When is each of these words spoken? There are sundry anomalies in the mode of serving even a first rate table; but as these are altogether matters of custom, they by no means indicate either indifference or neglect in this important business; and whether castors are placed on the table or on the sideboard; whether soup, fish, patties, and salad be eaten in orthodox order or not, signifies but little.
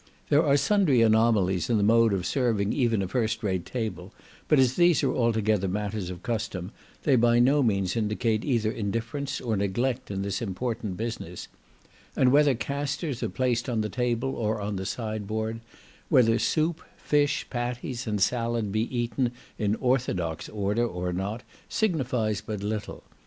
There 0.29 0.43
are 0.43 0.57
sundry 0.57 1.03
anomalies 1.03 1.69
in 1.69 1.77
the 1.77 1.83
mode 1.83 2.11
of 2.11 2.25
serving 2.25 2.73
even 2.73 3.03
a 3.03 3.07
first 3.07 3.43
rate 3.43 3.67
table; 3.67 4.11
but 4.47 4.57
as 4.57 4.73
these 4.73 5.03
are 5.03 5.13
altogether 5.13 5.67
matters 5.67 6.09
of 6.09 6.23
custom, 6.23 6.71
they 7.03 7.15
by 7.15 7.37
no 7.37 7.61
means 7.61 7.95
indicate 7.95 8.43
either 8.43 8.71
indifference 8.71 9.39
or 9.39 9.55
neglect 9.55 10.09
in 10.09 10.23
this 10.23 10.41
important 10.41 10.97
business; 10.97 11.47
and 12.15 12.31
whether 12.31 12.55
castors 12.55 13.21
are 13.21 13.29
placed 13.29 13.69
on 13.69 13.81
the 13.81 13.89
table 13.89 14.35
or 14.35 14.59
on 14.59 14.75
the 14.75 14.87
sideboard; 14.87 15.59
whether 16.09 16.39
soup, 16.39 16.81
fish, 16.97 17.45
patties, 17.51 18.07
and 18.07 18.21
salad 18.23 18.71
be 18.71 18.85
eaten 18.97 19.31
in 19.59 19.75
orthodox 19.75 20.49
order 20.49 20.83
or 20.83 21.13
not, 21.13 21.43
signifies 21.69 22.41
but 22.41 22.63
little. 22.63 23.03